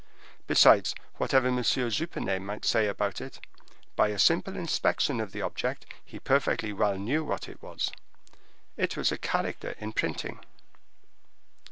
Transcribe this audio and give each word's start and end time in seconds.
Besides, 0.47 0.95
whatever 1.17 1.49
M. 1.49 1.61
Jupenet 1.61 2.41
might 2.41 2.65
say 2.65 2.87
about 2.87 3.21
it, 3.21 3.39
by 3.95 4.07
a 4.07 4.17
simple 4.17 4.57
inspection 4.57 5.19
of 5.19 5.31
the 5.31 5.43
object, 5.43 5.85
he 6.03 6.17
perfectly 6.19 6.73
well 6.73 6.97
knew 6.97 7.23
what 7.23 7.47
it 7.47 7.61
was. 7.61 7.91
It 8.77 8.97
was 8.97 9.11
a 9.11 9.17
character 9.19 9.75
in 9.77 9.93
printing. 9.93 10.43